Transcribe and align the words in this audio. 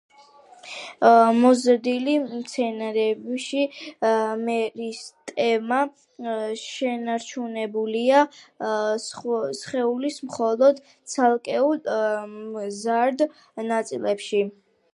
მოზრდილ 1.41 2.07
მცენარეში 2.29 3.59
მერისტემა 4.47 5.81
შენარჩუნებულია 6.63 8.23
სხეულის 9.05 10.19
მხოლოდ 10.31 10.83
ცალკეულ, 11.15 11.85
მზარდ 12.57 13.25
ნაწილებში. 13.73 14.43